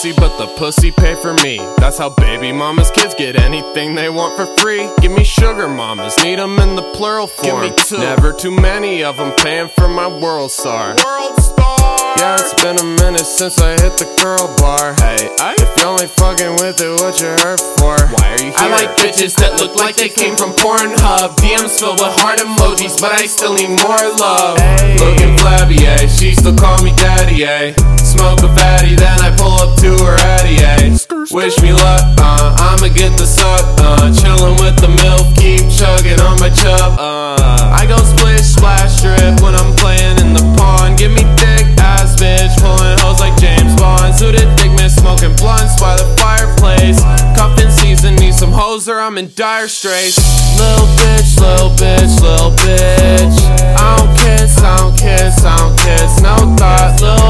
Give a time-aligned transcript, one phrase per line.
[0.00, 1.58] pussy, but the pussy pay for me.
[1.76, 4.88] That's how baby mamas kids get anything they want for free.
[5.02, 7.62] Give me sugar mamas, need them in the plural form.
[7.62, 7.98] me two.
[7.98, 10.96] Never too many of them paying for my world star.
[11.04, 12.16] World star.
[12.16, 14.94] Yeah, it's been a minute since I hit the curl bar.
[14.94, 17.96] Hey, I, if you only fucking with it, what you hurt for?
[18.16, 18.56] Why are you here?
[18.56, 21.36] I like bitches that look like they came from Pornhub.
[21.36, 24.56] DMs filled with heart emojis, but I still need more love.
[24.96, 26.08] Looking flabby, eh?
[26.08, 27.74] She still call me daddy, eh?
[28.20, 30.92] Smoke a fatty, then I pull up to her addy, eh?
[31.32, 36.20] Wish me luck, uh, I'ma get the suck, uh, chillin' with the milf, keep chugging
[36.20, 37.40] on my chub, uh.
[37.72, 40.98] I go splish, splash, strip when I'm playing in the pond.
[40.98, 44.14] Give me thick ass bitch, pulling hoes like James Bond.
[44.14, 47.00] Suited thick miss, smoking blunts by the fireplace.
[47.32, 50.20] Cuffin season, need some hoes or I'm in dire straits.
[50.60, 53.36] Little bitch, little bitch, little bitch.
[53.80, 56.20] I don't kiss, I don't kiss, I don't kiss.
[56.20, 57.29] No thought, little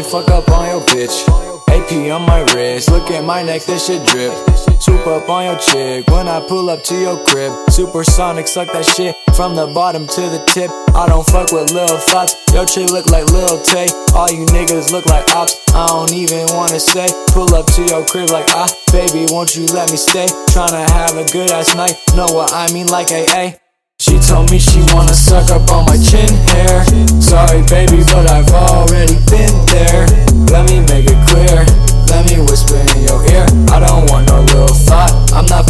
[0.00, 1.28] might fuck up on your bitch.
[1.68, 4.32] AP on my wrist, look at my neck, this shit drip.
[4.80, 7.52] Swoop up on your chick when I pull up to your crib.
[7.68, 10.70] Supersonic, suck that shit from the bottom to the tip.
[10.94, 12.34] I don't fuck with little thoughts.
[12.52, 13.88] Your chick look like Lil Tay.
[14.14, 15.54] All you niggas look like ops.
[15.74, 17.08] I don't even wanna say.
[17.28, 20.26] Pull up to your crib like ah, baby, won't you let me stay?
[20.48, 21.94] Tryna have a good ass night.
[22.16, 23.60] Know what I mean, like AA.
[24.00, 26.88] She told me she wanna suck up on my chin hair.
[27.20, 28.19] Sorry, baby, but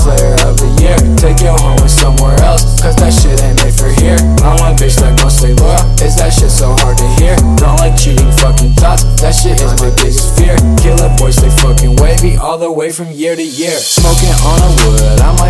[0.00, 0.96] player of the year.
[1.20, 4.16] Take your home and somewhere else, cause that shit ain't made for here.
[4.40, 5.84] I want a bitch that gon' stay loyal.
[6.00, 7.36] Is that shit so hard to hear?
[7.60, 9.04] Don't like cheating fucking thoughts.
[9.20, 10.56] That shit is my biggest fear.
[10.80, 13.76] Killer boys stay fucking wavy all the way from year to year.
[13.76, 15.49] Smoking on a wood, I might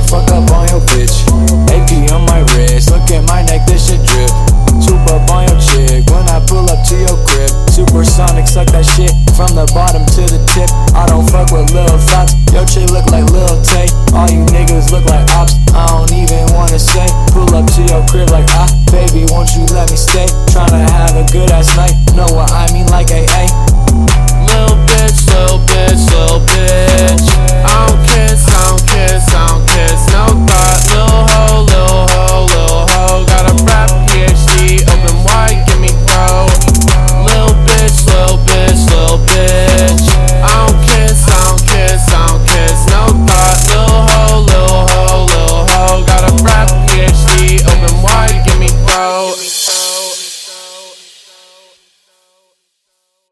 [8.00, 10.72] We're sonic, suck that shit from the bottom to the tip.
[10.96, 12.32] I don't fuck with Lil Fox.
[12.48, 13.92] Yo, chick look like Lil Tay.
[14.16, 15.49] All you niggas look like ops.